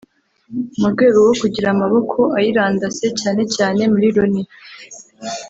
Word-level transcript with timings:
mu 0.79 0.87
rwego 0.93 1.17
rwo 1.23 1.35
kugira 1.41 1.67
amaboko 1.75 2.17
ayirandase 2.37 3.07
cyane 3.19 3.43
cyane 3.55 3.81
muri 3.93 4.07
Loni 4.15 4.43